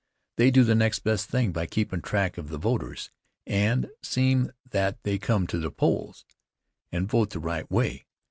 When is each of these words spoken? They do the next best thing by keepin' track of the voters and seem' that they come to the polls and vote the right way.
They 0.37 0.49
do 0.49 0.63
the 0.63 0.73
next 0.73 1.03
best 1.03 1.29
thing 1.29 1.51
by 1.51 1.67
keepin' 1.67 2.01
track 2.01 2.39
of 2.39 2.49
the 2.49 2.57
voters 2.57 3.11
and 3.45 3.87
seem' 4.01 4.51
that 4.71 5.03
they 5.03 5.19
come 5.19 5.45
to 5.45 5.59
the 5.59 5.69
polls 5.69 6.25
and 6.91 7.07
vote 7.07 7.29
the 7.29 7.39
right 7.39 7.69
way. 7.69 8.07